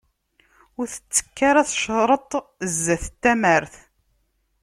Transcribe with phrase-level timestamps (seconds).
[0.79, 2.31] Ur tettekk ara tecreṭ
[2.73, 3.73] zdat tamart.